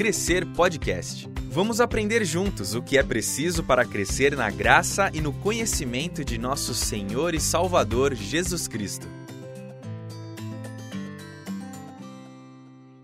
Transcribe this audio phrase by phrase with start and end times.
[0.00, 1.28] Crescer Podcast.
[1.50, 6.38] Vamos aprender juntos o que é preciso para crescer na graça e no conhecimento de
[6.38, 9.06] nosso Senhor e Salvador Jesus Cristo.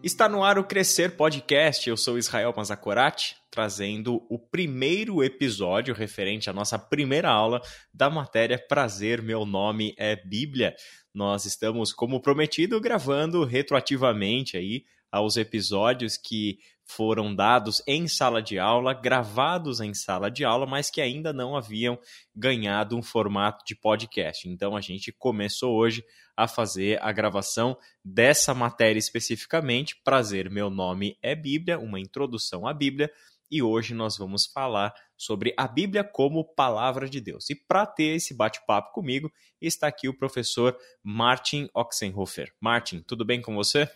[0.03, 1.87] Está no ar o Crescer Podcast.
[1.87, 7.61] Eu sou Israel Mazakorati, trazendo o primeiro episódio referente à nossa primeira aula
[7.93, 10.75] da matéria Prazer, meu nome é Bíblia.
[11.13, 18.59] Nós estamos, como prometido, gravando retroativamente aí aos episódios que foram dados em sala de
[18.59, 21.99] aula, gravados em sala de aula, mas que ainda não haviam
[22.35, 24.49] ganhado um formato de podcast.
[24.49, 26.05] Então a gente começou hoje
[26.37, 30.01] a fazer a gravação dessa matéria especificamente.
[30.05, 33.11] Prazer, meu nome é Bíblia, uma introdução à Bíblia,
[33.51, 37.49] e hoje nós vamos falar sobre a Bíblia como palavra de Deus.
[37.51, 39.31] E para ter esse bate-papo comigo,
[39.61, 42.53] está aqui o professor Martin Oxenhofer.
[42.61, 43.89] Martin, tudo bem com você?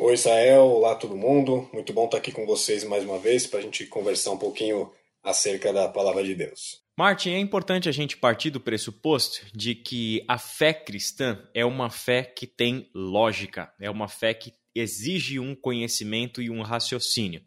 [0.00, 0.62] Oi, Israel.
[0.62, 1.68] Olá, todo mundo.
[1.72, 4.92] Muito bom estar aqui com vocês mais uma vez para a gente conversar um pouquinho
[5.24, 6.84] acerca da palavra de Deus.
[6.96, 11.90] Martin, é importante a gente partir do pressuposto de que a fé cristã é uma
[11.90, 17.42] fé que tem lógica, é uma fé que exige um conhecimento e um raciocínio.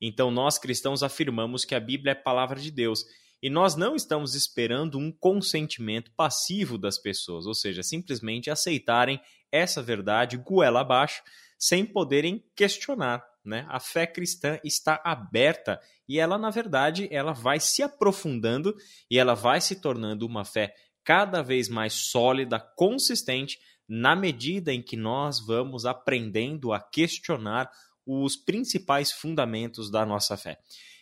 [0.00, 3.04] Então, nós cristãos afirmamos que a Bíblia é palavra de Deus
[3.42, 9.20] e nós não estamos esperando um consentimento passivo das pessoas, ou seja, simplesmente aceitarem
[9.52, 11.22] essa verdade goela abaixo
[11.60, 13.22] sem poderem questionar.
[13.44, 13.66] Né?
[13.68, 18.74] A fé cristã está aberta e ela, na verdade, ela vai se aprofundando
[19.10, 23.58] e ela vai se tornando uma fé cada vez mais sólida, consistente,
[23.88, 27.70] na medida em que nós vamos aprendendo a questionar
[28.06, 30.58] os principais fundamentos da nossa fé.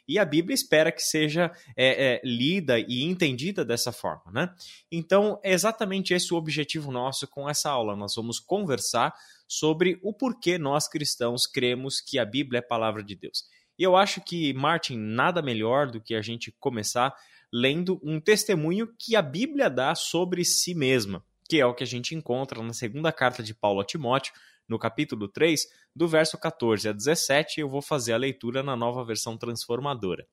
[0.09, 4.33] E a Bíblia espera que seja é, é, lida e entendida dessa forma.
[4.33, 4.55] Né?
[4.91, 7.95] Então, é exatamente esse o objetivo nosso com essa aula.
[7.95, 9.15] Nós vamos conversar
[9.47, 13.45] sobre o porquê nós cristãos cremos que a Bíblia é palavra de Deus.
[13.79, 17.15] E eu acho que, Martin, nada melhor do que a gente começar
[17.53, 21.87] lendo um testemunho que a Bíblia dá sobre si mesma, que é o que a
[21.87, 24.33] gente encontra na segunda carta de Paulo a Timóteo,
[24.69, 29.05] no capítulo 3, do verso 14 a 17, eu vou fazer a leitura na nova
[29.05, 30.27] versão transformadora.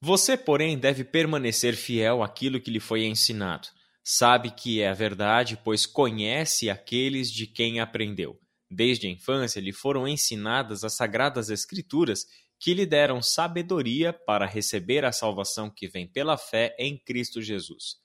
[0.00, 3.68] Você, porém, deve permanecer fiel àquilo que lhe foi ensinado.
[4.02, 8.36] Sabe que é a verdade, pois conhece aqueles de quem aprendeu.
[8.68, 12.24] Desde a infância lhe foram ensinadas as sagradas Escrituras,
[12.58, 18.01] que lhe deram sabedoria para receber a salvação que vem pela fé em Cristo Jesus.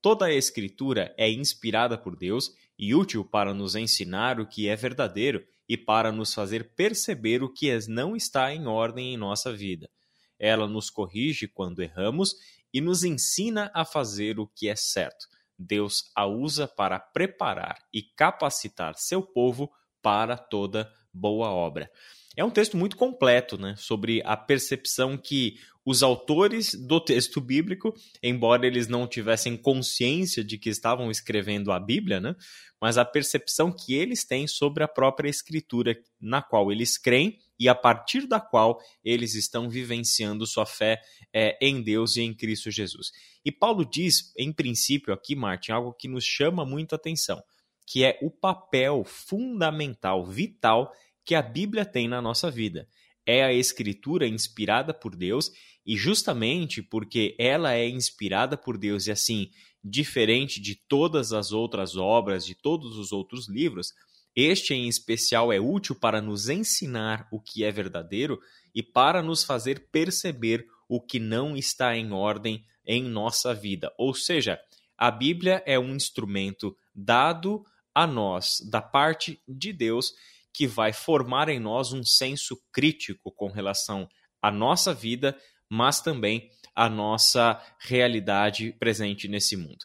[0.00, 4.76] Toda a Escritura é inspirada por Deus e útil para nos ensinar o que é
[4.76, 9.90] verdadeiro e para nos fazer perceber o que não está em ordem em nossa vida.
[10.38, 12.36] Ela nos corrige quando erramos
[12.72, 15.26] e nos ensina a fazer o que é certo.
[15.58, 19.68] Deus a usa para preparar e capacitar seu povo
[20.00, 21.90] para toda boa obra.
[22.38, 27.92] É um texto muito completo, né, sobre a percepção que os autores do texto bíblico,
[28.22, 32.36] embora eles não tivessem consciência de que estavam escrevendo a Bíblia, né,
[32.80, 37.68] mas a percepção que eles têm sobre a própria escritura na qual eles creem e
[37.68, 41.00] a partir da qual eles estão vivenciando sua fé
[41.34, 43.10] é, em Deus e em Cristo Jesus.
[43.44, 47.42] E Paulo diz, em princípio, aqui, Martin, algo que nos chama muito atenção
[47.90, 50.92] que é o papel fundamental, vital
[51.28, 52.88] que a Bíblia tem na nossa vida.
[53.26, 55.52] É a escritura inspirada por Deus
[55.84, 59.50] e justamente porque ela é inspirada por Deus e assim,
[59.84, 63.92] diferente de todas as outras obras, de todos os outros livros,
[64.34, 68.40] este em especial é útil para nos ensinar o que é verdadeiro
[68.74, 73.92] e para nos fazer perceber o que não está em ordem em nossa vida.
[73.98, 74.58] Ou seja,
[74.96, 77.62] a Bíblia é um instrumento dado
[77.94, 80.14] a nós, da parte de Deus,
[80.58, 84.08] que vai formar em nós um senso crítico com relação
[84.42, 85.38] à nossa vida,
[85.70, 89.78] mas também à nossa realidade presente nesse mundo.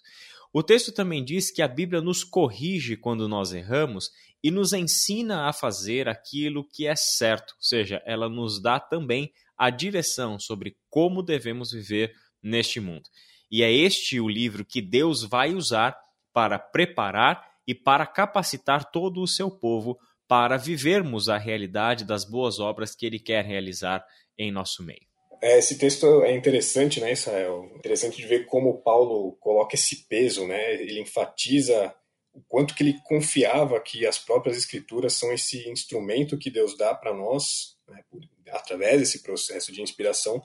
[0.52, 4.10] O texto também diz que a Bíblia nos corrige quando nós erramos
[4.44, 9.32] e nos ensina a fazer aquilo que é certo, ou seja, ela nos dá também
[9.56, 13.08] a direção sobre como devemos viver neste mundo.
[13.52, 15.96] E é este o livro que Deus vai usar
[16.34, 22.60] para preparar e para capacitar todo o seu povo para vivermos a realidade das boas
[22.60, 24.06] obras que ele quer realizar
[24.38, 25.06] em nosso meio.
[25.42, 27.70] É, esse texto é interessante, né, Israel?
[27.76, 30.74] Interessante de ver como Paulo coloca esse peso, né?
[30.76, 31.94] Ele enfatiza
[32.34, 36.96] o quanto que ele confiava que as próprias escrituras são esse instrumento que Deus dá
[36.96, 38.04] para nós, né,
[38.52, 40.42] através desse processo de inspiração,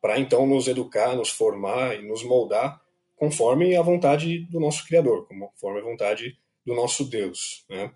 [0.00, 2.80] para então nos educar, nos formar e nos moldar
[3.16, 6.36] conforme a vontade do nosso Criador, conforme a vontade
[6.66, 7.64] do nosso Deus.
[7.68, 7.92] Né?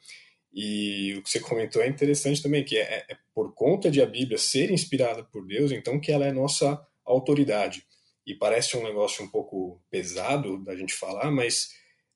[0.58, 4.06] E o que você comentou é interessante também, que é, é por conta de a
[4.06, 7.84] Bíblia ser inspirada por Deus, então que ela é nossa autoridade.
[8.26, 11.68] E parece um negócio um pouco pesado da gente falar, mas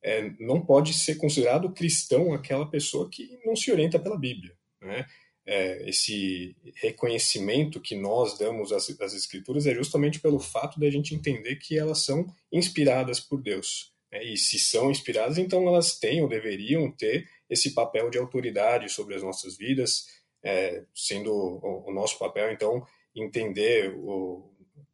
[0.03, 4.57] é, não pode ser considerado cristão aquela pessoa que não se orienta pela Bíblia.
[4.81, 5.05] Né?
[5.45, 11.15] É, esse reconhecimento que nós damos às, às, Escrituras é justamente pelo fato da gente
[11.15, 13.93] entender que elas são inspiradas por Deus.
[14.11, 14.25] Né?
[14.25, 19.15] E se são inspiradas, então elas têm ou deveriam ter esse papel de autoridade sobre
[19.15, 20.07] as nossas vidas,
[20.43, 24.49] é, sendo o, o, nosso papel, então, entender o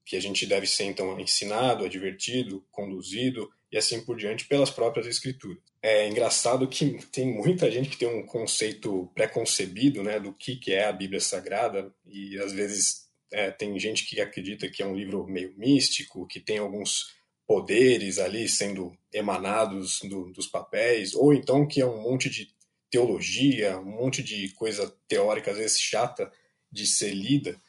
[0.04, 5.06] que a gente deve ser, então, ensinado, advertido, conduzido e assim por diante pelas próprias
[5.06, 5.58] escrituras.
[5.82, 10.72] É engraçado que tem muita gente que tem um conceito preconcebido né, do que, que
[10.72, 14.94] é a Bíblia Sagrada e às vezes é, tem gente que acredita que é um
[14.94, 17.15] livro meio místico, que tem alguns
[17.46, 22.48] poderes ali sendo emanados do, dos papéis, ou então que é um monte de
[22.90, 26.30] teologia, um monte de coisa teórica, às vezes chata
[26.70, 27.60] de ser lida.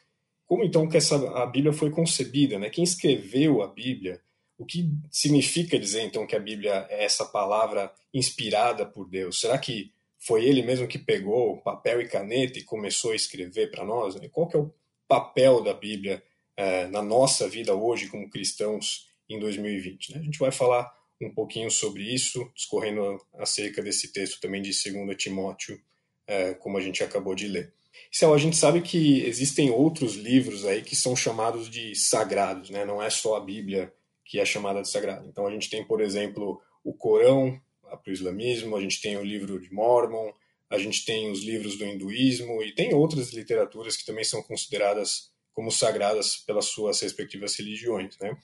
[0.46, 2.58] Como então que essa, a Bíblia foi concebida?
[2.58, 2.70] Né?
[2.70, 4.20] Quem escreveu a Bíblia?
[4.56, 9.40] O que significa dizer então que a Bíblia é essa palavra inspirada por Deus?
[9.40, 13.84] Será que foi ele mesmo que pegou papel e caneta e começou a escrever para
[13.84, 14.16] nós?
[14.32, 14.74] Qual que é o
[15.06, 16.22] papel da Bíblia
[16.56, 20.14] eh, na nossa vida hoje como cristãos em 2020?
[20.14, 20.20] Né?
[20.20, 20.90] A gente vai falar
[21.20, 25.80] um pouquinho sobre isso, discorrendo acerca desse texto também de 2 Timóteo,
[26.26, 27.72] eh, como a gente acabou de ler.
[28.10, 32.84] Céu, a gente sabe que existem outros livros aí que são chamados de sagrados, né?
[32.84, 33.92] Não é só a Bíblia
[34.24, 35.26] que é chamada de sagrada.
[35.26, 39.24] Então a gente tem, por exemplo, o Corão para o islamismo, a gente tem o
[39.24, 40.30] livro de Mormon,
[40.70, 45.30] a gente tem os livros do hinduísmo e tem outras literaturas que também são consideradas
[45.54, 48.36] como sagradas pelas suas respectivas religiões, né?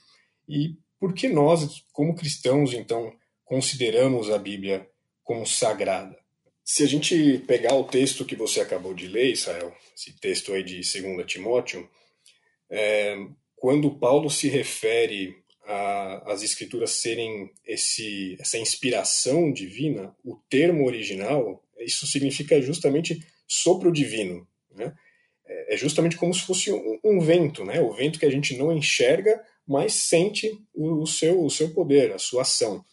[0.49, 3.13] E por que nós, como cristãos, então,
[3.45, 4.89] consideramos a Bíblia
[5.23, 6.17] como sagrada?
[6.65, 10.63] Se a gente pegar o texto que você acabou de ler, Israel, esse texto aí
[10.63, 11.89] de 2 Timóteo,
[12.71, 13.17] é,
[13.55, 15.37] quando Paulo se refere
[16.27, 24.47] às escrituras serem esse, essa inspiração divina, o termo original, isso significa justamente sopro divino.
[24.71, 24.95] Né?
[25.47, 27.81] É, é justamente como se fosse um, um, vento, né?
[27.81, 32.19] o vento que a gente não enxerga, mas sente o, seu, o seu poder, a
[32.19, 32.85] sua ação.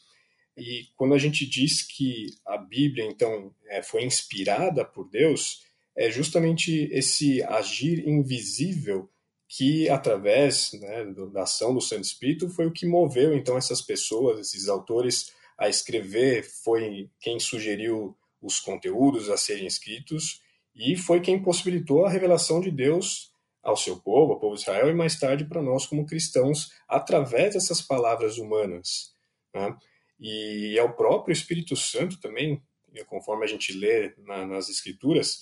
[0.57, 5.63] E quando a gente diz que a Bíblia, então, é, foi inspirada por Deus,
[5.95, 9.09] é justamente esse agir invisível
[9.47, 14.39] que, através né, da ação do Santo Espírito, foi o que moveu, então, essas pessoas,
[14.39, 20.41] esses autores, a escrever, foi quem sugeriu os conteúdos a serem escritos
[20.73, 23.30] e foi quem possibilitou a revelação de Deus
[23.63, 27.53] ao seu povo, ao povo de Israel, e mais tarde para nós como cristãos, através
[27.53, 29.13] dessas palavras humanas.
[29.53, 29.75] Né?
[30.19, 32.61] E é o próprio Espírito Santo também,
[33.07, 35.39] conforme a gente lê na, nas Escrituras,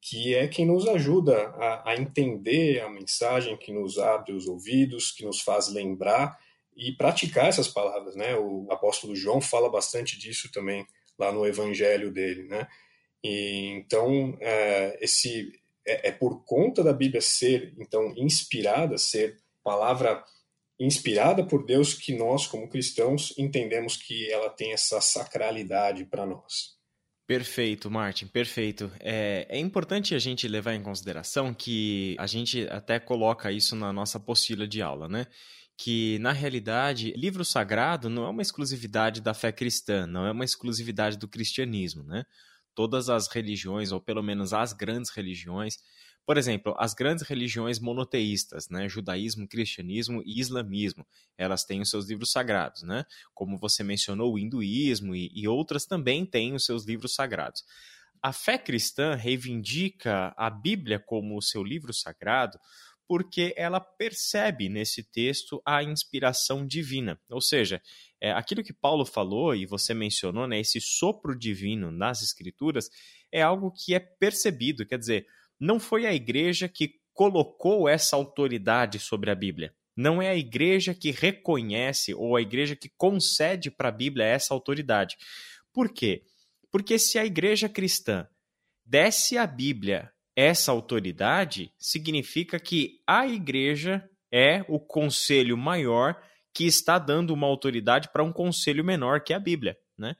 [0.00, 5.10] que é quem nos ajuda a, a, entender a mensagem, que nos abre os ouvidos,
[5.10, 6.38] que nos faz lembrar
[6.76, 8.36] e praticar essas palavras, né?
[8.36, 10.86] O apóstolo João fala bastante disso também
[11.18, 12.68] lá no Evangelho dele, né?
[13.24, 15.50] E, então é, esse
[15.86, 20.22] é, é por conta da Bíblia ser então inspirada, ser palavra
[20.78, 26.76] inspirada por Deus que nós, como cristãos, entendemos que ela tem essa sacralidade para nós.
[27.26, 28.90] Perfeito, Martin, perfeito.
[29.00, 33.92] É, é, importante a gente levar em consideração que a gente até coloca isso na
[33.92, 35.26] nossa apostila de aula, né?
[35.76, 40.44] Que, na realidade, livro sagrado não é uma exclusividade da fé cristã, não é uma
[40.44, 42.22] exclusividade do cristianismo, né?
[42.76, 45.78] Todas as religiões, ou pelo menos as grandes religiões,
[46.26, 51.06] por exemplo, as grandes religiões monoteístas, né, judaísmo, cristianismo e islamismo,
[51.38, 53.04] elas têm os seus livros sagrados, né?
[53.32, 57.64] Como você mencionou, o hinduísmo e, e outras também têm os seus livros sagrados.
[58.22, 62.58] A fé cristã reivindica a Bíblia como o seu livro sagrado
[63.08, 67.20] porque ela percebe nesse texto a inspiração divina.
[67.30, 67.80] Ou seja,
[68.20, 72.88] é, aquilo que Paulo falou e você mencionou, né, esse sopro divino nas Escrituras,
[73.32, 74.86] é algo que é percebido.
[74.86, 75.26] Quer dizer,
[75.60, 79.74] não foi a igreja que colocou essa autoridade sobre a Bíblia.
[79.96, 84.52] Não é a igreja que reconhece ou a igreja que concede para a Bíblia essa
[84.52, 85.16] autoridade.
[85.72, 86.22] Por quê?
[86.70, 88.28] Porque se a igreja cristã
[88.84, 96.22] desse à Bíblia essa autoridade, significa que a igreja é o conselho maior
[96.56, 99.76] que está dando uma autoridade para um conselho menor, que a Bíblia.
[99.98, 100.16] Né?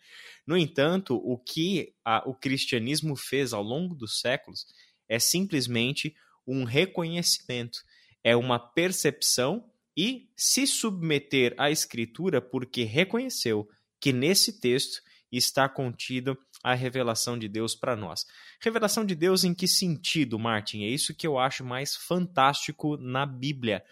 [0.46, 4.66] No entanto, o que a, o cristianismo fez ao longo dos séculos
[5.08, 6.14] é simplesmente
[6.46, 7.78] um reconhecimento,
[8.22, 9.64] é uma percepção
[9.96, 13.66] e se submeter à escritura porque reconheceu
[13.98, 15.00] que nesse texto
[15.32, 18.26] está contido a revelação de Deus para nós.
[18.60, 20.84] Revelação de Deus em que sentido, Martin?
[20.84, 23.82] É isso que eu acho mais fantástico na Bíblia.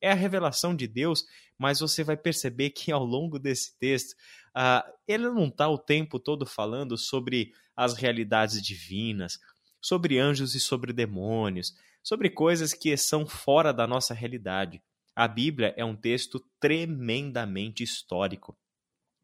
[0.00, 1.24] É a revelação de Deus,
[1.58, 4.12] mas você vai perceber que ao longo desse texto,
[4.56, 9.38] uh, ele não está o tempo todo falando sobre as realidades divinas,
[9.80, 14.82] sobre anjos e sobre demônios, sobre coisas que são fora da nossa realidade.
[15.16, 18.56] A Bíblia é um texto tremendamente histórico.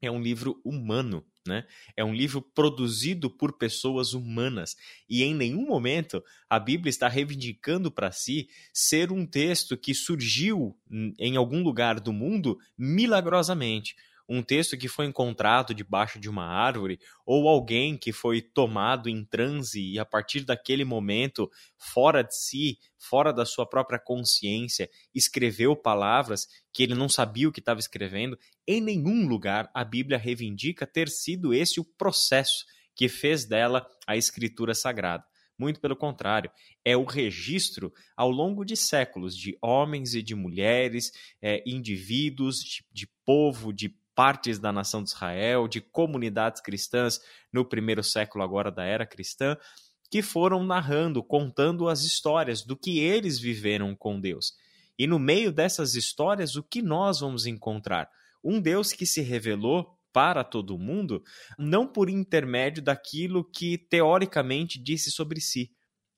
[0.01, 1.27] É um livro humano.
[1.47, 1.67] Né?
[1.97, 4.77] É um livro produzido por pessoas humanas
[5.09, 10.77] e em nenhum momento a Bíblia está reivindicando para si ser um texto que surgiu
[11.19, 13.97] em algum lugar do mundo milagrosamente
[14.33, 19.25] um texto que foi encontrado debaixo de uma árvore, ou alguém que foi tomado em
[19.25, 25.75] transe e a partir daquele momento, fora de si, fora da sua própria consciência, escreveu
[25.75, 28.39] palavras que ele não sabia o que estava escrevendo.
[28.65, 34.17] Em nenhum lugar a Bíblia reivindica ter sido esse o processo que fez dela a
[34.17, 35.25] escritura sagrada.
[35.59, 36.51] Muito pelo contrário,
[36.83, 42.83] é o registro ao longo de séculos de homens e de mulheres, é, indivíduos, de,
[42.91, 48.71] de povo, de partes da nação de Israel, de comunidades cristãs no primeiro século agora
[48.71, 49.57] da era cristã,
[50.11, 54.53] que foram narrando, contando as histórias do que eles viveram com Deus.
[54.99, 58.11] E no meio dessas histórias, o que nós vamos encontrar?
[58.45, 61.25] Um Deus que se revelou para todo mundo,
[61.59, 65.71] não por intermédio daquilo que teoricamente disse sobre si,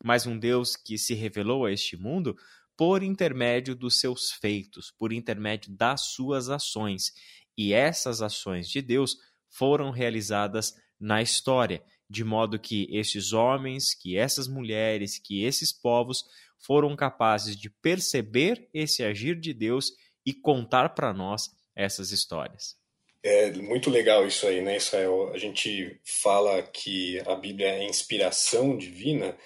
[0.02, 2.36] mas um Deus que se revelou a este mundo
[2.76, 7.12] por intermédio dos seus feitos, por intermédio das suas ações.
[7.56, 9.16] E essas ações de Deus
[9.48, 16.24] foram realizadas na história, de modo que esses homens, que essas mulheres, que esses povos
[16.58, 19.92] foram capazes de perceber esse agir de Deus
[20.24, 22.76] e contar para nós essas histórias.
[23.24, 25.30] É muito legal isso aí, né, Israel?
[25.32, 29.36] A gente fala que a Bíblia é inspiração divina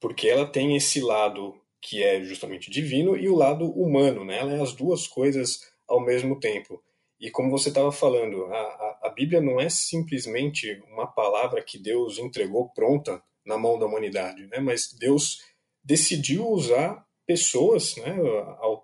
[0.00, 4.38] porque ela tem esse lado que é justamente divino e o lado humano, né?
[4.38, 6.82] Ela é as duas coisas ao mesmo tempo.
[7.24, 11.78] E como você estava falando, a, a, a, Bíblia não é simplesmente uma palavra que
[11.78, 14.60] Deus entregou pronta na mão da humanidade, né?
[14.60, 15.38] mas Deus
[15.82, 18.14] decidiu usar pessoas, né?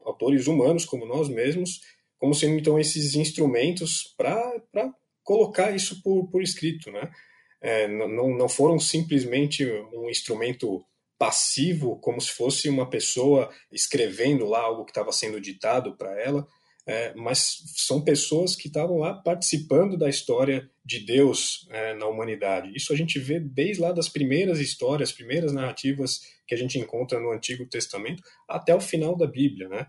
[0.06, 1.82] autores humanos como nós mesmos,
[2.16, 4.90] como sendo então esses instrumentos para
[5.22, 6.90] colocar isso por, por escrito.
[6.90, 7.12] Né?
[7.60, 10.82] É, não, não foram simplesmente um instrumento
[11.18, 16.48] passivo, como se fosse uma pessoa escrevendo lá algo que estava sendo ditado para ela,
[16.86, 22.72] é, mas são pessoas que estavam lá participando da história de Deus é, na humanidade.
[22.74, 27.20] Isso a gente vê desde lá das primeiras histórias, primeiras narrativas que a gente encontra
[27.20, 29.86] no Antigo Testamento até o final da Bíblia, né?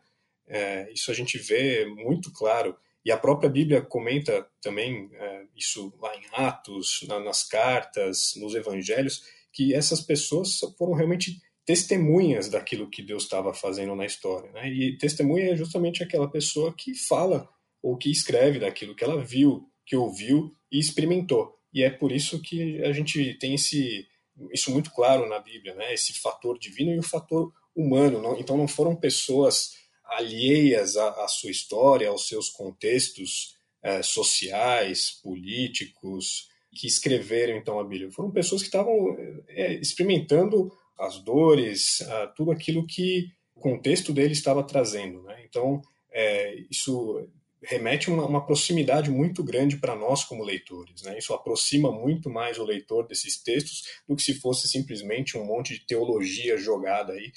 [0.48, 2.76] É, isso a gente vê muito claro.
[3.04, 8.54] E a própria Bíblia comenta também é, isso lá em Atos, na, nas cartas, nos
[8.54, 14.52] Evangelhos, que essas pessoas foram realmente testemunhas daquilo que Deus estava fazendo na história.
[14.52, 14.72] Né?
[14.72, 17.48] E testemunha é justamente aquela pessoa que fala
[17.82, 21.58] ou que escreve daquilo que ela viu, que ouviu e experimentou.
[21.74, 24.08] E é por isso que a gente tem esse,
[24.52, 25.94] isso muito claro na Bíblia, né?
[25.94, 28.22] esse fator divino e o fator humano.
[28.22, 28.40] Não?
[28.40, 29.72] Então não foram pessoas
[30.04, 37.84] alheias à, à sua história, aos seus contextos eh, sociais, políticos, que escreveram então a
[37.84, 38.12] Bíblia.
[38.12, 39.16] Foram pessoas que estavam
[39.50, 42.00] é, experimentando as dores,
[42.36, 45.22] tudo aquilo que o contexto dele estava trazendo.
[45.24, 45.44] Né?
[45.48, 45.82] Então,
[46.12, 47.28] é, isso
[47.64, 51.04] remete uma, uma proximidade muito grande para nós como leitores.
[51.04, 51.18] Né?
[51.18, 55.74] Isso aproxima muito mais o leitor desses textos do que se fosse simplesmente um monte
[55.74, 57.32] de teologia jogada aí,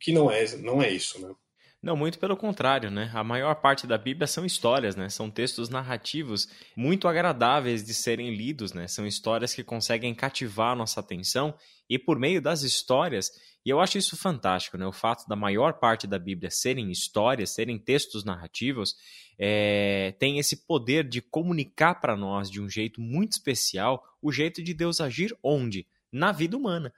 [0.00, 1.20] que não é, não é isso.
[1.20, 1.34] Né?
[1.82, 3.10] Não, muito pelo contrário, né?
[3.14, 5.08] A maior parte da Bíblia são histórias, né?
[5.08, 6.46] São textos narrativos
[6.76, 8.86] muito agradáveis de serem lidos, né?
[8.86, 11.54] São histórias que conseguem cativar nossa atenção
[11.88, 13.30] e por meio das histórias,
[13.64, 14.86] e eu acho isso fantástico, né?
[14.86, 18.94] O fato da maior parte da Bíblia serem histórias, serem textos narrativos,
[19.38, 24.62] é, tem esse poder de comunicar para nós de um jeito muito especial o jeito
[24.62, 25.86] de Deus agir onde?
[26.12, 26.92] Na vida humana.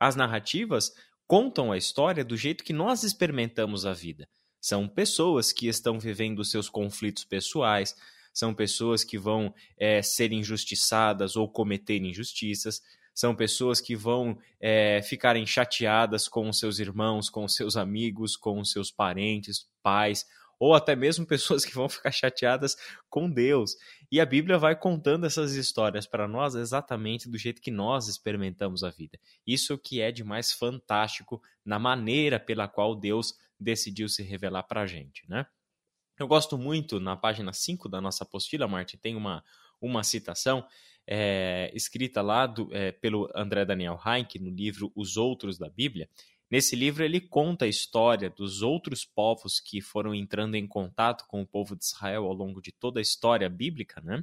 [0.00, 0.92] As narrativas
[1.26, 4.28] contam a história do jeito que nós experimentamos a vida.
[4.60, 7.94] São pessoas que estão vivendo seus conflitos pessoais,
[8.32, 12.82] são pessoas que vão é, ser injustiçadas ou cometer injustiças,
[13.14, 18.90] são pessoas que vão é, ficarem chateadas com seus irmãos, com seus amigos, com seus
[18.90, 20.26] parentes, pais
[20.64, 22.74] ou até mesmo pessoas que vão ficar chateadas
[23.10, 23.76] com Deus.
[24.10, 28.82] E a Bíblia vai contando essas histórias para nós exatamente do jeito que nós experimentamos
[28.82, 29.18] a vida.
[29.46, 34.80] Isso que é de mais fantástico na maneira pela qual Deus decidiu se revelar para
[34.80, 35.44] a gente, né?
[36.18, 39.44] Eu gosto muito, na página 5 da nossa apostila, Martin, tem uma,
[39.80, 40.64] uma citação
[41.06, 46.08] é, escrita lá do, é, pelo André Daniel Heinck no livro Os Outros da Bíblia.
[46.50, 51.42] Nesse livro ele conta a história dos outros povos que foram entrando em contato com
[51.42, 54.22] o povo de Israel ao longo de toda a história bíblica, né?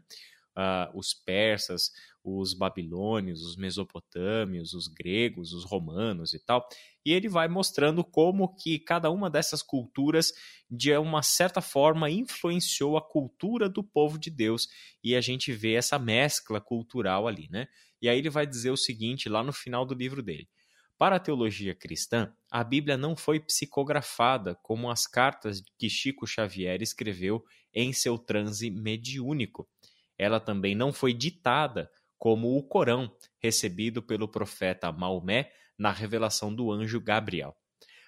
[0.52, 1.92] Uh, os persas,
[2.24, 6.68] os babilônios, os mesopotâmios, os gregos, os romanos e tal.
[7.06, 10.32] E ele vai mostrando como que cada uma dessas culturas,
[10.70, 14.68] de uma certa forma, influenciou a cultura do povo de Deus.
[15.04, 17.68] E a gente vê essa mescla cultural ali, né?
[18.02, 20.48] E aí ele vai dizer o seguinte lá no final do livro dele.
[21.02, 26.80] Para a teologia cristã, a Bíblia não foi psicografada como as cartas que Chico Xavier
[26.80, 27.44] escreveu
[27.74, 29.68] em seu transe mediúnico.
[30.16, 36.72] Ela também não foi ditada como o Corão, recebido pelo profeta Maomé na revelação do
[36.72, 37.58] anjo Gabriel.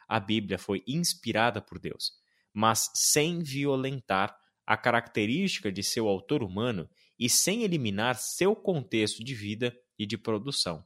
[0.07, 2.11] A Bíblia foi inspirada por Deus,
[2.53, 9.33] mas sem violentar a característica de seu autor humano e sem eliminar seu contexto de
[9.33, 10.85] vida e de produção.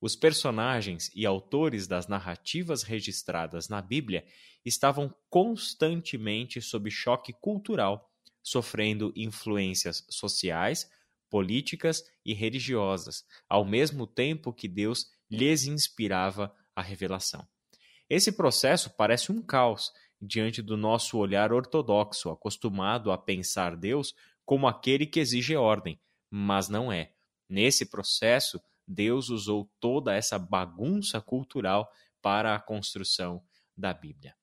[0.00, 4.24] Os personagens e autores das narrativas registradas na Bíblia
[4.64, 8.12] estavam constantemente sob choque cultural,
[8.42, 10.88] sofrendo influências sociais,
[11.28, 17.46] políticas e religiosas, ao mesmo tempo que Deus lhes inspirava a revelação.
[18.08, 24.14] Esse processo parece um caos diante do nosso olhar ortodoxo, acostumado a pensar Deus
[24.44, 26.00] como aquele que exige ordem,
[26.30, 27.12] mas não é.
[27.48, 31.88] Nesse processo, Deus usou toda essa bagunça cultural
[32.22, 33.42] para a construção
[33.76, 34.34] da Bíblia.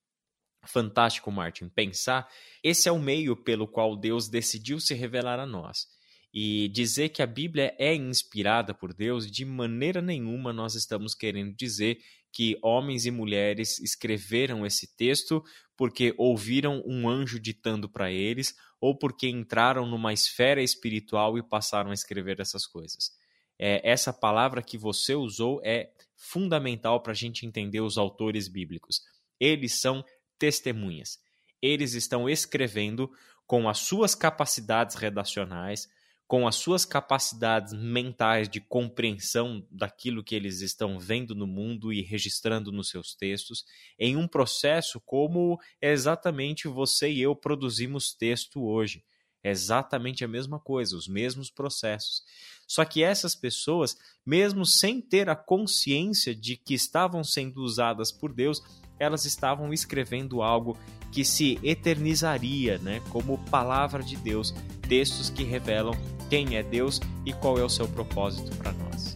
[0.68, 2.28] Fantástico, Martin, pensar
[2.64, 5.88] esse é o meio pelo qual Deus decidiu se revelar a nós.
[6.34, 11.56] E dizer que a Bíblia é inspirada por Deus, de maneira nenhuma nós estamos querendo
[11.56, 11.98] dizer
[12.32, 15.42] que homens e mulheres escreveram esse texto
[15.78, 21.92] porque ouviram um anjo ditando para eles ou porque entraram numa esfera espiritual e passaram
[21.92, 23.12] a escrever essas coisas.
[23.58, 29.02] É, essa palavra que você usou é fundamental para a gente entender os autores bíblicos.
[29.40, 30.04] Eles são
[30.38, 31.20] testemunhas.
[31.62, 33.12] Eles estão escrevendo
[33.48, 35.88] com as suas capacidades redacionais,
[36.28, 42.02] com as suas capacidades mentais de compreensão daquilo que eles estão vendo no mundo e
[42.02, 43.64] registrando nos seus textos,
[44.00, 49.04] em um processo como exatamente você e eu produzimos texto hoje.
[49.46, 52.24] É exatamente a mesma coisa, os mesmos processos.
[52.66, 58.34] Só que essas pessoas, mesmo sem ter a consciência de que estavam sendo usadas por
[58.34, 58.64] Deus,
[58.98, 60.76] elas estavam escrevendo algo
[61.12, 64.52] que se eternizaria, né, como palavra de Deus,
[64.90, 65.94] textos que revelam
[66.28, 69.16] quem é Deus e qual é o seu propósito para nós.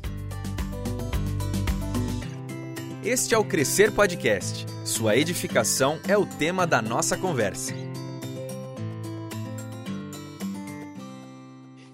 [3.04, 4.68] Este é o Crescer Podcast.
[4.86, 7.88] Sua edificação é o tema da nossa conversa.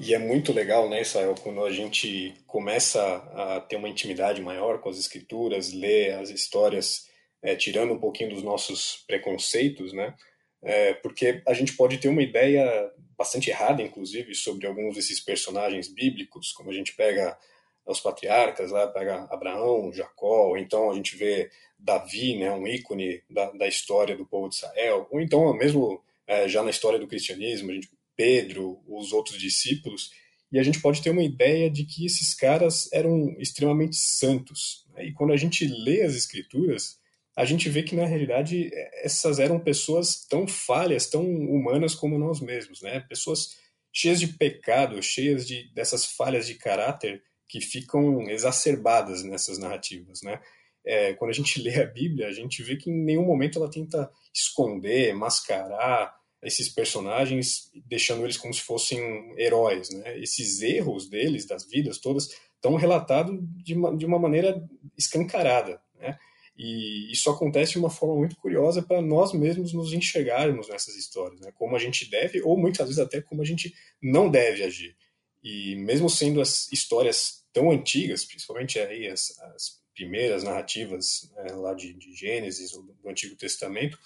[0.05, 3.01] E é muito legal, né, Israel, quando a gente começa
[3.33, 7.07] a ter uma intimidade maior com as escrituras, ler as histórias,
[7.41, 10.13] é, tirando um pouquinho dos nossos preconceitos, né?
[10.61, 12.87] É, porque a gente pode ter uma ideia
[13.17, 17.35] bastante errada, inclusive, sobre alguns desses personagens bíblicos, como a gente pega
[17.83, 23.23] os patriarcas, lá pega Abraão, Jacó, ou então a gente vê Davi, né, um ícone
[23.27, 27.07] da, da história do povo de Israel, ou então mesmo é, já na história do
[27.07, 30.11] cristianismo, a gente, Pedro, os outros discípulos,
[30.51, 34.85] e a gente pode ter uma ideia de que esses caras eram extremamente santos.
[34.93, 35.07] Né?
[35.07, 36.97] E quando a gente lê as escrituras,
[37.35, 38.69] a gente vê que na realidade
[39.03, 43.01] essas eram pessoas tão falhas, tão humanas como nós mesmos, né?
[43.01, 43.57] Pessoas
[43.91, 50.39] cheias de pecado, cheias de dessas falhas de caráter que ficam exacerbadas nessas narrativas, né?
[50.85, 53.69] É, quando a gente lê a Bíblia, a gente vê que em nenhum momento ela
[53.69, 60.17] tenta esconder, mascarar esses personagens, deixando eles como se fossem heróis, né?
[60.19, 64.63] Esses erros deles, das vidas todas, estão relatados de uma, de uma maneira
[64.97, 66.17] escancarada, né?
[66.57, 71.41] E isso acontece de uma forma muito curiosa para nós mesmos nos enxergarmos nessas histórias,
[71.41, 71.51] né?
[71.53, 74.95] como a gente deve, ou muitas vezes até como a gente não deve agir.
[75.43, 81.73] E mesmo sendo as histórias tão antigas, principalmente aí as, as primeiras narrativas né, lá
[81.73, 83.99] de, de Gênesis, do Antigo Testamento,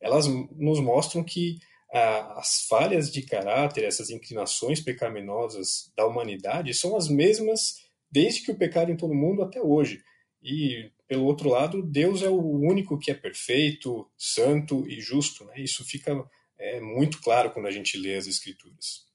[0.00, 1.58] elas nos mostram que
[1.90, 8.58] as falhas de caráter, essas inclinações pecaminosas da humanidade são as mesmas desde que o
[8.58, 10.02] pecado entrou no mundo até hoje.
[10.42, 15.44] E pelo outro lado, Deus é o único que é perfeito, santo e justo.
[15.46, 15.54] Né?
[15.58, 16.24] Isso fica
[16.58, 19.06] é, muito claro quando a gente lê as Escrituras.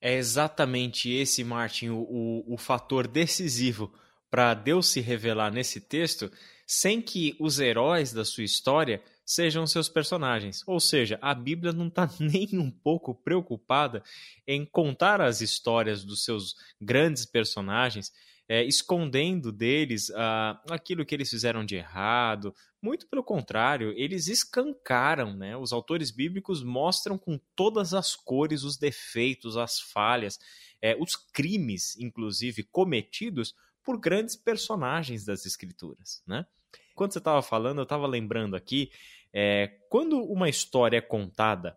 [0.00, 3.92] É exatamente esse, Martin, o, o, o fator decisivo
[4.30, 6.30] para Deus se revelar nesse texto,
[6.66, 10.62] sem que os heróis da sua história sejam seus personagens.
[10.66, 14.02] Ou seja, a Bíblia não está nem um pouco preocupada
[14.46, 18.12] em contar as histórias dos seus grandes personagens,
[18.48, 22.54] é, escondendo deles ah, aquilo que eles fizeram de errado.
[22.80, 25.56] Muito pelo contrário, eles escancaram, né?
[25.56, 30.38] Os autores bíblicos mostram com todas as cores os defeitos, as falhas,
[30.80, 36.46] é, os crimes, inclusive, cometidos por grandes personagens das escrituras, né?
[36.94, 38.90] Quando você estava falando, eu estava lembrando aqui
[39.32, 41.76] é, quando uma história é contada,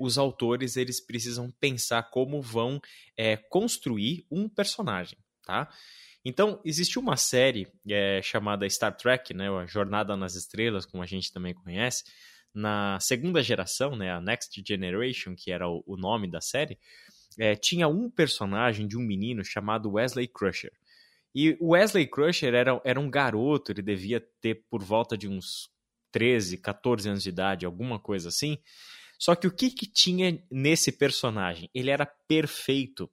[0.00, 2.80] os autores eles precisam pensar como vão
[3.16, 5.68] é, construir um personagem, tá?
[6.24, 11.06] Então, existe uma série é, chamada Star Trek, né, a Jornada nas Estrelas, como a
[11.06, 12.04] gente também conhece,
[12.54, 16.78] na segunda geração, né, a Next Generation, que era o, o nome da série,
[17.38, 20.72] é, tinha um personagem de um menino chamado Wesley Crusher.
[21.34, 25.70] E o Wesley Crusher era, era um garoto, ele devia ter por volta de uns
[26.10, 28.58] 13, 14 anos de idade, alguma coisa assim.
[29.18, 31.68] Só que o que, que tinha nesse personagem?
[31.74, 33.10] Ele era perfeito.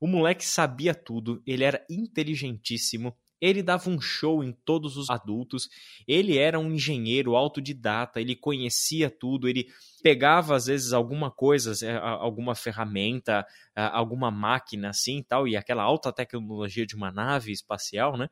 [0.00, 5.68] O moleque sabia tudo, ele era inteligentíssimo, ele dava um show em todos os adultos,
[6.06, 9.66] ele era um engenheiro autodidata, ele conhecia tudo, ele
[10.02, 16.12] pegava às vezes alguma coisa, é, alguma ferramenta, alguma máquina assim tal, e aquela alta
[16.12, 18.28] tecnologia de uma nave espacial, né?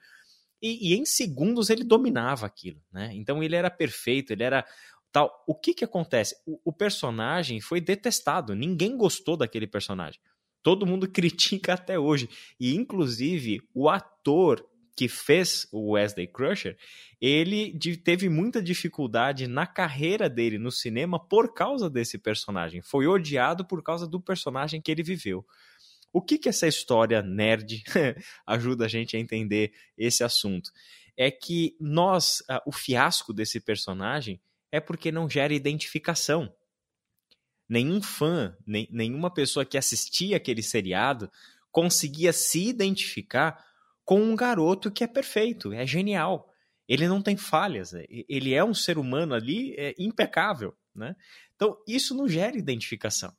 [0.61, 3.11] E, e, em segundos ele dominava aquilo, né?
[3.15, 4.65] Então ele era perfeito, ele era
[5.11, 5.45] tal.
[5.47, 6.37] O que que acontece?
[6.47, 10.21] O, o, personagem foi detestado, ninguém gostou daquele personagem.
[10.62, 12.29] Todo mundo critica até hoje.
[12.59, 16.77] E inclusive o ator que fez o Wesley Crusher,
[17.21, 22.83] ele teve muita dificuldade na carreira dele no cinema por causa desse personagem.
[22.83, 25.47] Foi odiado por causa do personagem que ele viveu.
[26.13, 27.83] O que, que essa história nerd
[28.47, 30.71] ajuda a gente a entender esse assunto?
[31.17, 36.55] É que nós, o fiasco desse personagem é porque não gera identificação.
[37.67, 41.31] Nenhum fã, nem, nenhuma pessoa que assistia aquele seriado
[41.71, 43.72] conseguia se identificar
[44.05, 46.49] com um garoto que é perfeito, é genial.
[46.88, 50.77] Ele não tem falhas, é, ele é um ser humano ali é, impecável.
[50.95, 51.17] Né?
[51.55, 53.33] Então, isso não gera identificação.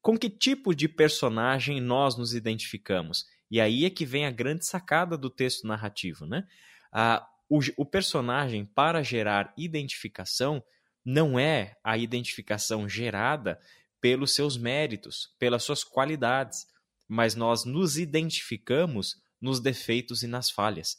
[0.00, 3.24] Com que tipo de personagem nós nos identificamos?
[3.50, 6.46] E aí é que vem a grande sacada do texto narrativo, né?
[6.90, 10.62] Ah, o, o personagem, para gerar identificação,
[11.04, 13.60] não é a identificação gerada
[14.00, 16.66] pelos seus méritos, pelas suas qualidades,
[17.06, 20.96] mas nós nos identificamos nos defeitos e nas falhas.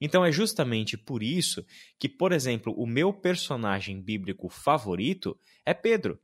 [0.00, 1.64] Então é justamente por isso
[1.98, 6.20] que, por exemplo, o meu personagem bíblico favorito é Pedro.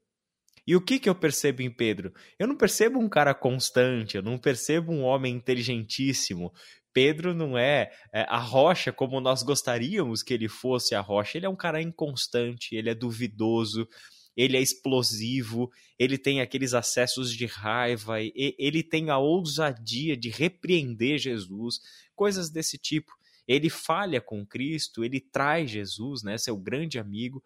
[0.66, 2.12] E o que, que eu percebo em Pedro?
[2.38, 6.52] Eu não percebo um cara constante, eu não percebo um homem inteligentíssimo.
[6.92, 11.38] Pedro não é, é a rocha como nós gostaríamos que ele fosse a rocha.
[11.38, 13.88] Ele é um cara inconstante, ele é duvidoso,
[14.38, 21.18] ele é explosivo, ele tem aqueles acessos de raiva, ele tem a ousadia de repreender
[21.18, 21.80] Jesus,
[22.14, 23.12] coisas desse tipo.
[23.48, 27.42] Ele falha com Cristo, ele traz Jesus, né, seu grande amigo,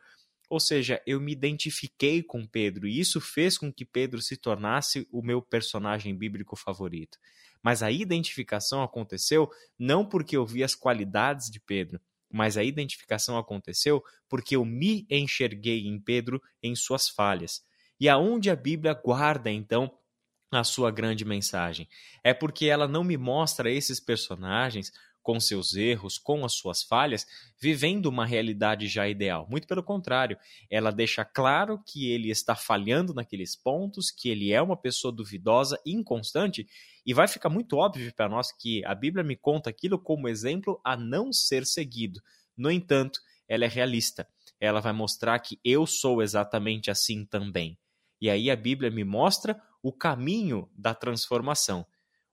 [0.50, 5.08] ou seja, eu me identifiquei com Pedro e isso fez com que Pedro se tornasse
[5.10, 7.16] o meu personagem bíblico favorito.
[7.62, 11.98] Mas a identificação aconteceu não porque eu vi as qualidades de Pedro,
[12.32, 17.62] mas a identificação aconteceu porque eu me enxerguei em Pedro em suas falhas.
[18.00, 19.92] E aonde a Bíblia guarda então
[20.50, 21.88] a sua grande mensagem?
[22.24, 27.26] É porque ela não me mostra esses personagens com seus erros, com as suas falhas,
[27.60, 29.46] vivendo uma realidade já ideal.
[29.48, 30.36] Muito pelo contrário,
[30.68, 35.80] ela deixa claro que ele está falhando naqueles pontos, que ele é uma pessoa duvidosa,
[35.86, 36.66] inconstante,
[37.06, 40.80] e vai ficar muito óbvio para nós que a Bíblia me conta aquilo como exemplo
[40.84, 42.20] a não ser seguido.
[42.56, 44.26] No entanto, ela é realista.
[44.60, 47.78] Ela vai mostrar que eu sou exatamente assim também.
[48.20, 51.84] E aí a Bíblia me mostra o caminho da transformação.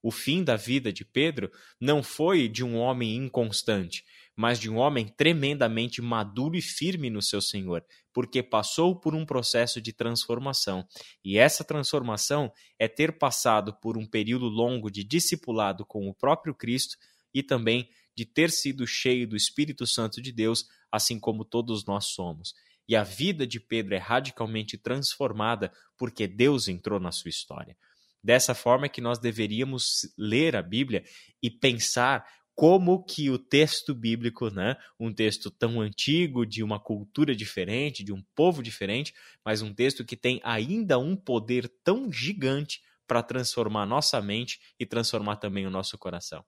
[0.01, 4.03] O fim da vida de Pedro não foi de um homem inconstante,
[4.35, 7.83] mas de um homem tremendamente maduro e firme no seu Senhor,
[8.13, 10.87] porque passou por um processo de transformação.
[11.23, 16.55] E essa transformação é ter passado por um período longo de discipulado com o próprio
[16.55, 16.95] Cristo
[17.33, 22.05] e também de ter sido cheio do Espírito Santo de Deus, assim como todos nós
[22.07, 22.53] somos.
[22.87, 27.77] E a vida de Pedro é radicalmente transformada porque Deus entrou na sua história.
[28.23, 31.03] Dessa forma é que nós deveríamos ler a Bíblia
[31.41, 32.25] e pensar
[32.59, 38.11] como que o texto bíblico, né, um texto tão antigo, de uma cultura diferente, de
[38.11, 39.13] um povo diferente,
[39.45, 44.85] mas um texto que tem ainda um poder tão gigante para transformar nossa mente e
[44.85, 46.43] transformar também o nosso coração.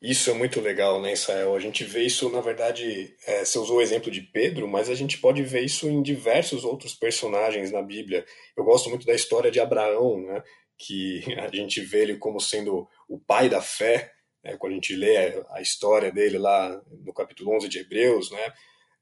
[0.00, 1.54] Isso é muito legal, né, Israel?
[1.54, 4.94] A gente vê isso, na verdade, é, você usou o exemplo de Pedro, mas a
[4.94, 8.24] gente pode ver isso em diversos outros personagens na Bíblia.
[8.56, 10.42] Eu gosto muito da história de Abraão, né,
[10.76, 14.12] que a gente vê ele como sendo o pai da fé,
[14.42, 18.52] né, quando a gente lê a história dele lá no capítulo 11 de Hebreus, né,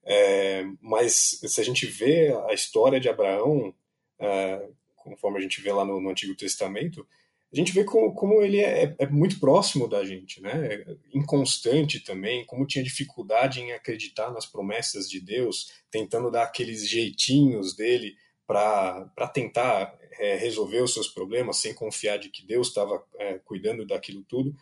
[0.05, 3.75] é, mas se a gente vê a história de Abraão,
[4.19, 7.07] é, conforme a gente vê lá no, no Antigo Testamento,
[7.53, 10.85] a gente vê como, como ele é, é, muito próximo da gente, né?
[11.15, 17.77] Inconstante também, como tinha dificuldade em acreditar nas promessas de Deus, tentando dar aqueles jeitinhos
[17.77, 23.39] dele para tentar é, resolver os seus problemas, sem confiar de que Deus estava é,
[23.45, 24.55] cuidando daquilo tudo.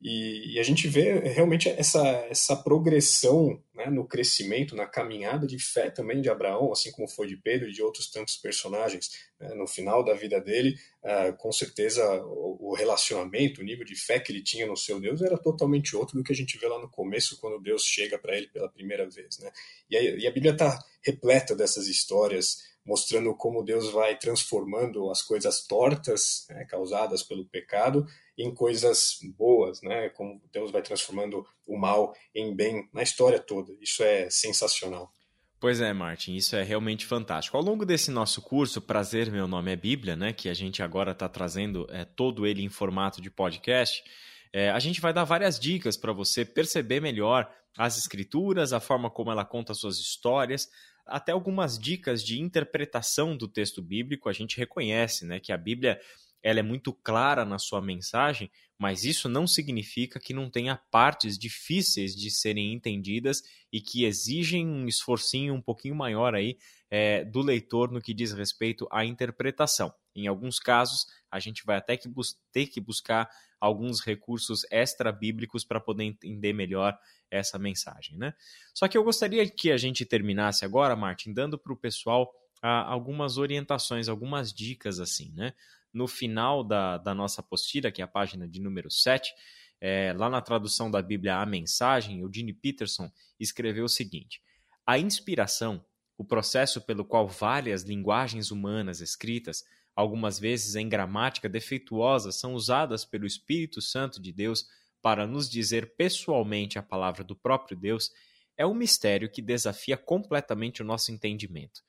[0.00, 5.58] E, e, a gente vê realmente essa, essa progressão né, no crescimento, na caminhada de
[5.58, 9.10] fé também de Abraão, assim como foi de Pedro e de outros tantos personagens.
[9.40, 13.96] Né, no final da vida dele, uh, com certeza o, o, relacionamento, o nível de
[13.96, 16.68] fé que ele tinha no seu Deus era totalmente outro do que a gente vê
[16.68, 19.38] lá no começo, quando Deus chega para ele pela primeira vez.
[19.38, 19.50] Né?
[19.90, 25.22] E, a, e a Bíblia está repleta dessas histórias mostrando como Deus vai transformando as
[25.22, 28.06] coisas tortas né, causadas pelo pecado
[28.36, 30.08] em coisas boas, né?
[30.10, 33.63] Como Deus vai transformando o mal em bem na história toda.
[33.80, 35.12] Isso é sensacional.
[35.60, 37.56] Pois é, Martin, isso é realmente fantástico.
[37.56, 41.12] Ao longo desse nosso curso, Prazer, Meu Nome é Bíblia, né, que a gente agora
[41.12, 44.04] está trazendo é, todo ele em formato de podcast,
[44.52, 49.10] é, a gente vai dar várias dicas para você perceber melhor as escrituras, a forma
[49.10, 50.68] como ela conta suas histórias,
[51.06, 54.28] até algumas dicas de interpretação do texto bíblico.
[54.28, 56.00] A gente reconhece né, que a Bíblia
[56.44, 61.38] ela é muito clara na sua mensagem, mas isso não significa que não tenha partes
[61.38, 66.58] difíceis de serem entendidas e que exigem um esforcinho um pouquinho maior aí
[66.90, 69.90] é, do leitor no que diz respeito à interpretação.
[70.14, 72.10] Em alguns casos, a gente vai até que
[72.52, 73.26] ter que buscar
[73.58, 76.98] alguns recursos extra-bíblicos para poder entender melhor
[77.30, 78.18] essa mensagem.
[78.18, 78.34] Né?
[78.74, 82.30] Só que eu gostaria que a gente terminasse agora, Martin, dando para o pessoal
[82.60, 85.54] ah, algumas orientações, algumas dicas assim, né?
[85.94, 89.32] No final da, da nossa apostila, que é a página de número 7,
[89.80, 94.42] é, lá na tradução da Bíblia A Mensagem, o Gene Peterson escreveu o seguinte:
[94.84, 95.84] A inspiração,
[96.18, 103.04] o processo pelo qual várias linguagens humanas escritas, algumas vezes em gramática defeituosa, são usadas
[103.04, 104.66] pelo Espírito Santo de Deus
[105.00, 108.10] para nos dizer pessoalmente a palavra do próprio Deus,
[108.56, 111.82] é um mistério que desafia completamente o nosso entendimento.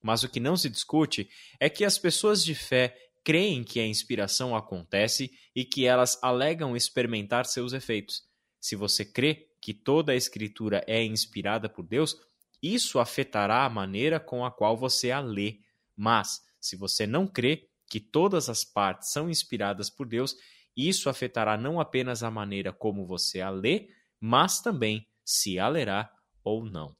[0.00, 3.86] Mas o que não se discute é que as pessoas de fé creem que a
[3.86, 8.22] inspiração acontece e que elas alegam experimentar seus efeitos.
[8.60, 12.16] Se você crê que toda a Escritura é inspirada por Deus,
[12.62, 15.60] isso afetará a maneira com a qual você a lê.
[15.96, 20.36] Mas, se você não crê que todas as partes são inspiradas por Deus,
[20.76, 26.10] isso afetará não apenas a maneira como você a lê, mas também se a lerá
[26.44, 26.96] ou não.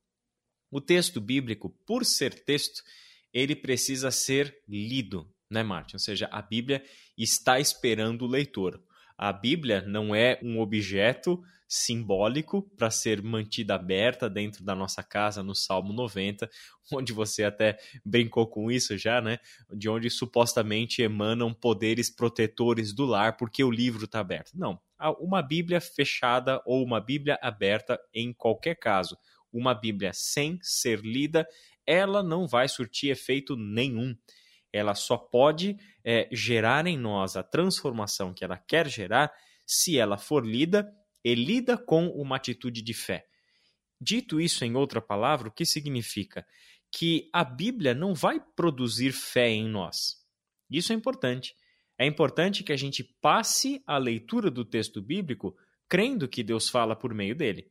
[0.71, 2.83] O texto bíblico, por ser texto,
[3.33, 5.97] ele precisa ser lido, né, Martin?
[5.97, 6.83] Ou seja, a Bíblia
[7.19, 8.81] está esperando o leitor.
[9.19, 15.43] A Bíblia não é um objeto simbólico para ser mantida aberta dentro da nossa casa
[15.43, 16.51] no Salmo 90,
[16.93, 19.39] onde você até brincou com isso já, né?
[19.73, 24.53] De onde supostamente emanam poderes protetores do lar porque o livro está aberto.
[24.55, 24.81] Não,
[25.21, 29.17] uma Bíblia fechada ou uma Bíblia aberta em qualquer caso,
[29.53, 31.47] uma Bíblia sem ser lida,
[31.87, 34.17] ela não vai surtir efeito nenhum
[34.73, 39.33] ela só pode é, gerar em nós a transformação que ela quer gerar
[39.67, 40.93] se ela for lida
[41.25, 43.27] e lida com uma atitude de fé.
[44.01, 46.47] Dito isso em outra palavra, o que significa?
[46.91, 50.25] Que a Bíblia não vai produzir fé em nós.
[50.71, 51.55] Isso é importante.
[51.99, 55.55] É importante que a gente passe a leitura do texto bíblico
[55.89, 57.71] crendo que Deus fala por meio dele.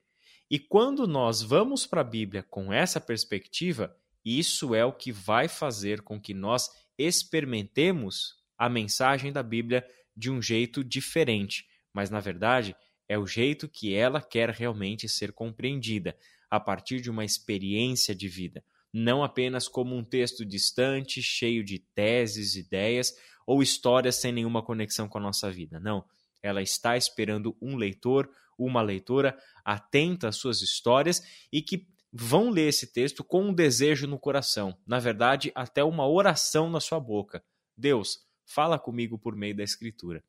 [0.52, 5.48] E quando nós vamos para a Bíblia com essa perspectiva, isso é o que vai
[5.48, 12.20] fazer com que nós experimentemos a mensagem da Bíblia de um jeito diferente, mas na
[12.20, 12.76] verdade
[13.08, 16.16] é o jeito que ela quer realmente ser compreendida,
[16.50, 21.80] a partir de uma experiência de vida, não apenas como um texto distante, cheio de
[21.80, 23.14] teses, ideias
[23.46, 25.80] ou histórias sem nenhuma conexão com a nossa vida.
[25.80, 26.04] Não,
[26.42, 32.70] ela está esperando um leitor, uma leitora atenta às suas histórias e que vão ler
[32.70, 37.44] esse texto com um desejo no coração, na verdade, até uma oração na sua boca.
[37.78, 40.24] Deus, fala comigo por meio da Escritura.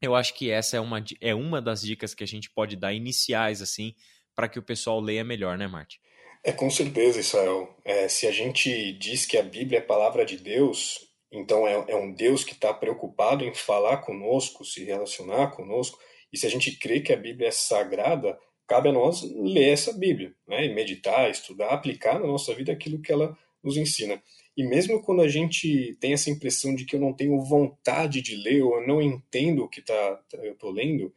[0.00, 2.94] Eu acho que essa é uma, é uma das dicas que a gente pode dar
[2.94, 3.94] iniciais, assim,
[4.34, 6.00] para que o pessoal leia melhor, né, Marte?
[6.42, 7.76] É, com certeza, Israel.
[7.84, 11.96] É, se a gente diz que a Bíblia é palavra de Deus, então é, é
[11.96, 15.98] um Deus que está preocupado em falar conosco, se relacionar conosco,
[16.32, 18.38] E se a gente crê que a Bíblia é sagrada,
[18.70, 20.64] cabe a nós ler essa Bíblia, né?
[20.64, 24.22] E meditar, estudar, aplicar na nossa vida aquilo que ela nos ensina.
[24.56, 28.36] E mesmo quando a gente tem essa impressão de que eu não tenho vontade de
[28.36, 31.12] ler ou eu não entendo o que tá, eu estou lendo,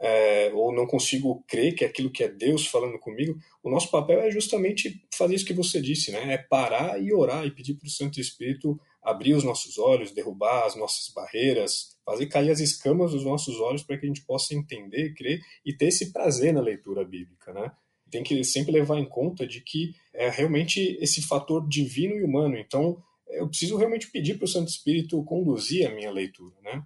[0.00, 3.88] é, ou não consigo crer que é aquilo que é Deus falando comigo, o nosso
[3.88, 6.34] papel é justamente fazer isso que você disse, né?
[6.34, 10.66] É parar e orar e pedir para o Santo Espírito abrir os nossos olhos, derrubar
[10.66, 14.54] as nossas barreiras, fazer cair as escamas dos nossos olhos para que a gente possa
[14.54, 17.72] entender, crer e ter esse prazer na leitura bíblica, né?
[18.08, 22.56] Tem que sempre levar em conta de que é realmente esse fator divino e humano.
[22.56, 26.84] Então, eu preciso realmente pedir para o Santo Espírito conduzir a minha leitura, né?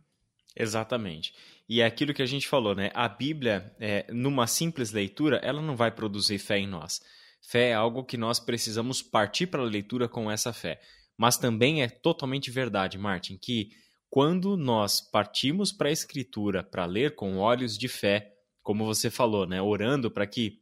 [0.56, 1.34] Exatamente.
[1.68, 2.90] E é aquilo que a gente falou, né?
[2.94, 7.00] A Bíblia, é, numa simples leitura, ela não vai produzir fé em nós.
[7.42, 10.80] Fé é algo que nós precisamos partir para a leitura com essa fé.
[11.16, 13.70] Mas também é totalmente verdade, Martin, que
[14.10, 19.46] quando nós partimos para a Escritura para ler com olhos de fé, como você falou,
[19.46, 19.62] né?
[19.62, 20.60] Orando para que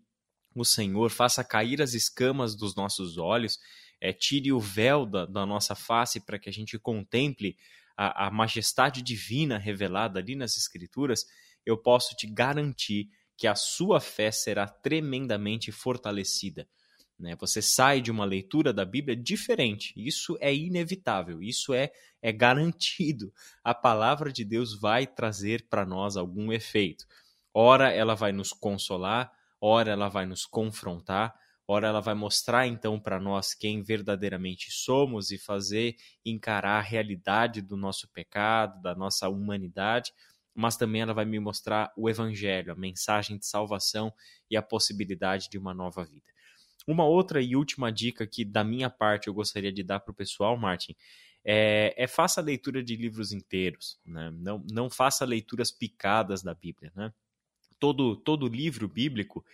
[0.54, 3.58] o Senhor faça cair as escamas dos nossos olhos,
[4.00, 7.56] é, tire o véu da, da nossa face para que a gente contemple
[7.96, 11.24] a, a majestade divina revelada ali nas Escrituras,
[11.64, 16.68] eu posso te garantir que a sua fé será tremendamente fortalecida.
[17.18, 17.36] Né?
[17.36, 19.92] Você sai de uma leitura da Bíblia diferente.
[19.96, 21.90] Isso é inevitável, isso é,
[22.22, 23.32] é garantido.
[23.64, 27.06] A palavra de Deus vai trazer para nós algum efeito.
[27.52, 31.34] Ora, ela vai nos consolar, ora, ela vai nos confrontar,
[31.70, 37.60] Ora, ela vai mostrar então para nós quem verdadeiramente somos e fazer encarar a realidade
[37.60, 40.14] do nosso pecado, da nossa humanidade,
[40.54, 44.10] mas também ela vai me mostrar o evangelho, a mensagem de salvação
[44.50, 46.32] e a possibilidade de uma nova vida.
[46.88, 50.14] Uma outra e última dica que da minha parte eu gostaria de dar para o
[50.14, 50.96] pessoal, Martin,
[51.44, 54.32] é, é, faça a leitura de livros inteiros, né?
[54.32, 56.90] não, não faça leituras picadas da Bíblia.
[56.96, 57.12] Né?
[57.78, 59.44] Todo, todo livro bíblico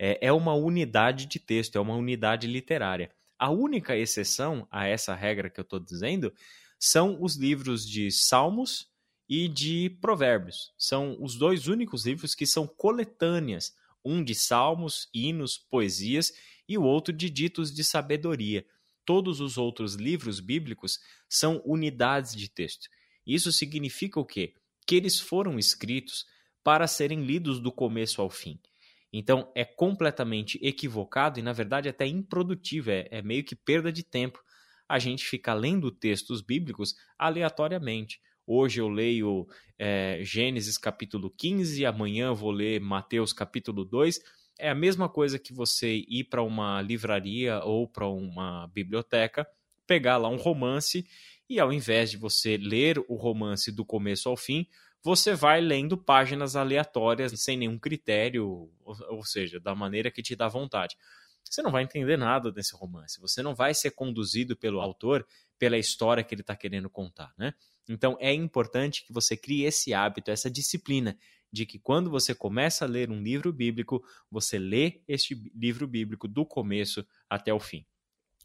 [0.00, 3.08] é, é uma unidade de texto, é uma unidade literária.
[3.38, 6.34] A única exceção a essa regra que eu estou dizendo
[6.76, 8.90] são os livros de Salmos
[9.28, 10.72] e de Provérbios.
[10.76, 16.32] São os dois únicos livros que são coletâneas, um de salmos, hinos, poesias
[16.70, 18.64] e o outro de ditos de sabedoria.
[19.04, 22.88] Todos os outros livros bíblicos são unidades de texto.
[23.26, 24.54] Isso significa o quê?
[24.86, 26.24] Que eles foram escritos
[26.62, 28.60] para serem lidos do começo ao fim.
[29.12, 34.04] Então é completamente equivocado e, na verdade, até improdutivo, é, é meio que perda de
[34.04, 34.38] tempo
[34.88, 38.20] a gente ficar lendo textos bíblicos aleatoriamente.
[38.46, 44.20] Hoje eu leio é, Gênesis capítulo 15, amanhã vou ler Mateus capítulo 2.
[44.60, 49.46] É a mesma coisa que você ir para uma livraria ou para uma biblioteca,
[49.86, 51.06] pegar lá um romance
[51.48, 54.66] e ao invés de você ler o romance do começo ao fim,
[55.02, 60.46] você vai lendo páginas aleatórias sem nenhum critério, ou, seja, da maneira que te dá
[60.46, 60.94] vontade.
[61.42, 65.26] Você não vai entender nada desse romance, você não vai ser conduzido pelo autor
[65.58, 67.54] pela história que ele está querendo contar, né?
[67.88, 71.16] Então é importante que você crie esse hábito, essa disciplina
[71.52, 76.28] de que quando você começa a ler um livro bíblico, você lê este livro bíblico
[76.28, 77.84] do começo até o fim.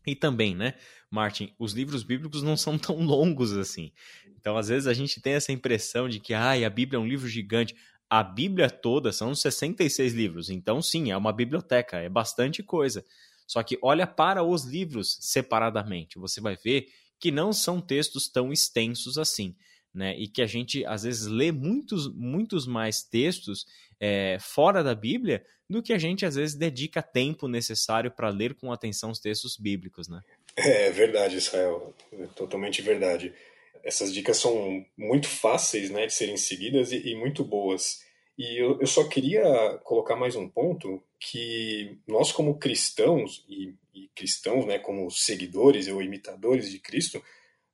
[0.08, 0.76] E também, né,
[1.10, 3.92] Martin, os livros bíblicos não são tão longos assim.
[4.40, 7.08] Então, às vezes, a gente tem essa impressão de que ai, a Bíblia é um
[7.08, 7.76] livro gigante.
[8.10, 10.50] A Bíblia toda são 66 livros.
[10.50, 13.04] Então, sim, é uma biblioteca, é bastante coisa.
[13.48, 16.20] Só que olha para os livros separadamente.
[16.20, 16.88] Você vai ver
[17.20, 19.56] que não são textos tão extensos assim.
[19.96, 20.14] Né?
[20.18, 23.66] E que a gente, às vezes, lê muitos, muitos mais textos
[23.98, 28.54] é, fora da Bíblia do que a gente às vezes dedica tempo necessário para ler
[28.54, 30.22] com atenção os textos bíblicos, né?
[30.58, 33.34] É verdade, Israel, é totalmente verdade.
[33.84, 38.04] Essas dicas são muito fáceis, né, de serem seguidas e, e muito boas.
[38.38, 44.10] E eu, eu, só queria colocar mais um ponto que nós como cristãos e, e
[44.16, 47.24] cristãos, né, como seguidores ou imitadores de Cristo,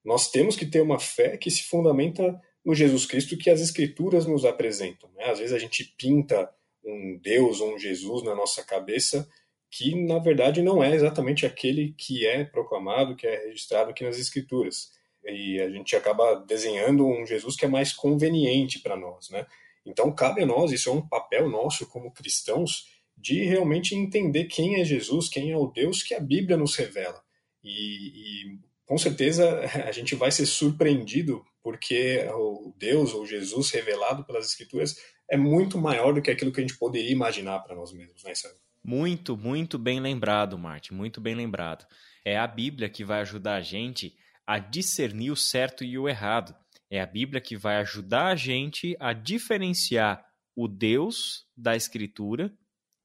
[0.03, 4.25] nós temos que ter uma fé que se fundamenta no Jesus Cristo que as Escrituras
[4.25, 5.09] nos apresentam.
[5.15, 5.25] Né?
[5.25, 6.49] Às vezes a gente pinta
[6.83, 9.27] um Deus ou um Jesus na nossa cabeça
[9.69, 14.19] que na verdade não é exatamente aquele que é proclamado, que é registrado aqui nas
[14.19, 14.91] Escrituras.
[15.23, 19.45] E a gente acaba desenhando um Jesus que é mais conveniente para nós, né?
[19.85, 24.81] Então cabe a nós, isso é um papel nosso como cristãos, de realmente entender quem
[24.81, 27.23] é Jesus, quem é o Deus que a Bíblia nos revela.
[27.63, 28.59] E, e
[28.91, 34.97] com certeza a gente vai ser surpreendido porque o Deus ou Jesus revelado pelas Escrituras
[35.31, 38.35] é muito maior do que aquilo que a gente poderia imaginar para nós mesmos, né,
[38.35, 38.59] Sérgio?
[38.83, 41.85] Muito, muito bem lembrado, Marte, muito bem lembrado.
[42.25, 44.13] É a Bíblia que vai ajudar a gente
[44.45, 46.53] a discernir o certo e o errado.
[46.89, 52.51] É a Bíblia que vai ajudar a gente a diferenciar o Deus da Escritura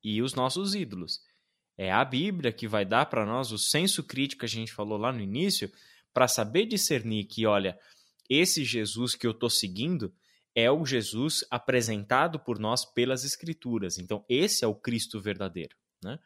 [0.02, 1.20] e os nossos ídolos.
[1.76, 4.98] É a Bíblia que vai dar para nós o senso crítico que a gente falou
[4.98, 5.70] lá no início,
[6.12, 7.78] para saber discernir que, olha,
[8.28, 10.12] esse Jesus que eu estou seguindo
[10.54, 13.98] é o Jesus apresentado por nós pelas Escrituras.
[13.98, 15.76] Então, esse é o Cristo verdadeiro.
[16.02, 16.18] Né?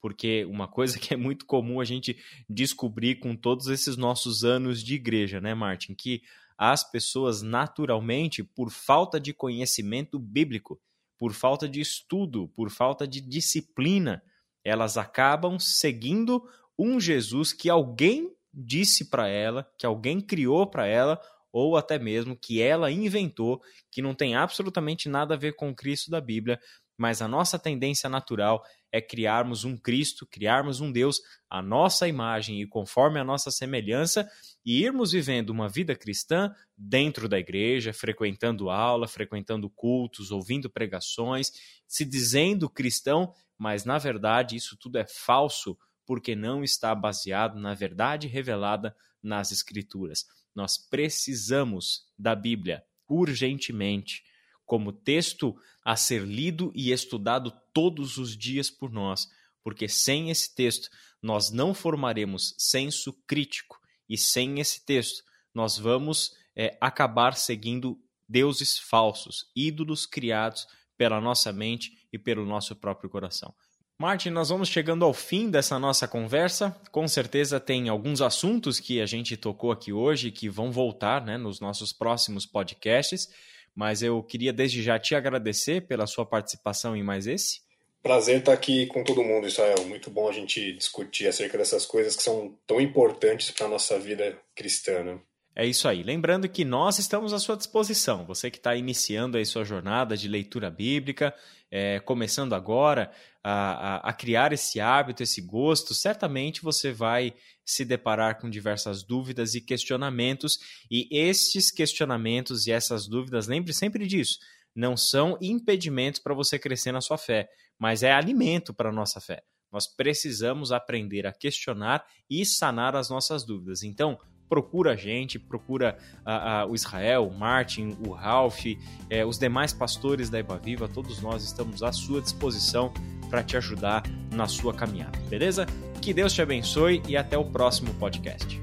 [0.00, 2.16] Porque uma coisa que é muito comum a gente
[2.48, 5.94] descobrir com todos esses nossos anos de igreja, né, Martin?
[5.94, 6.22] Que
[6.56, 10.80] as pessoas naturalmente, por falta de conhecimento bíblico,
[11.18, 14.22] por falta de estudo, por falta de disciplina,
[14.66, 16.42] elas acabam seguindo
[16.76, 21.20] um Jesus que alguém disse para ela, que alguém criou para ela,
[21.52, 23.62] ou até mesmo que ela inventou,
[23.92, 26.58] que não tem absolutamente nada a ver com o Cristo da Bíblia,
[26.98, 28.60] mas a nossa tendência natural
[28.90, 34.28] é criarmos um Cristo, criarmos um Deus à nossa imagem e conforme a nossa semelhança
[34.66, 41.52] e irmos vivendo uma vida cristã dentro da igreja, frequentando aula, frequentando cultos, ouvindo pregações,
[41.86, 47.74] se dizendo cristão, mas na verdade isso tudo é falso porque não está baseado na
[47.74, 50.26] verdade revelada nas Escrituras.
[50.52, 54.24] Nós precisamos da Bíblia urgentemente
[54.64, 59.28] como texto a ser lido e estudado todos os dias por nós,
[59.62, 60.90] porque sem esse texto
[61.22, 65.22] nós não formaremos senso crítico e sem esse texto
[65.54, 67.98] nós vamos é, acabar seguindo
[68.28, 73.54] deuses falsos, ídolos criados pela nossa mente e pelo nosso próprio coração.
[73.98, 76.70] Martin, nós vamos chegando ao fim dessa nossa conversa.
[76.90, 81.38] Com certeza tem alguns assuntos que a gente tocou aqui hoje que vão voltar né,
[81.38, 83.30] nos nossos próximos podcasts
[83.76, 87.60] mas eu queria desde já te agradecer pela sua participação em mais esse.
[88.06, 89.84] Prazer estar aqui com todo mundo, Israel.
[89.84, 93.98] Muito bom a gente discutir acerca dessas coisas que são tão importantes para a nossa
[93.98, 95.02] vida cristã.
[95.02, 95.18] Né?
[95.56, 96.04] É isso aí.
[96.04, 98.24] Lembrando que nós estamos à sua disposição.
[98.24, 101.34] Você que está iniciando aí sua jornada de leitura bíblica,
[101.68, 103.10] é, começando agora
[103.42, 107.34] a, a, a, criar esse hábito, esse gosto, certamente você vai
[107.64, 110.60] se deparar com diversas dúvidas e questionamentos.
[110.88, 114.38] E estes questionamentos e essas dúvidas, lembre sempre disso,
[114.76, 117.48] não são impedimentos para você crescer na sua fé,
[117.78, 119.42] mas é alimento para a nossa fé.
[119.72, 123.82] Nós precisamos aprender a questionar e sanar as nossas dúvidas.
[123.82, 124.18] Então,
[124.48, 128.64] procura a gente, procura a, a, o Israel, o Martin, o Ralph,
[129.10, 132.92] é, os demais pastores da Iba Viva, todos nós estamos à sua disposição
[133.28, 135.66] para te ajudar na sua caminhada, beleza?
[136.00, 138.62] Que Deus te abençoe e até o próximo podcast.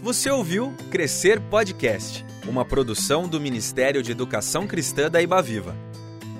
[0.00, 5.91] Você ouviu Crescer Podcast, uma produção do Ministério de Educação Cristã da Iba Viva.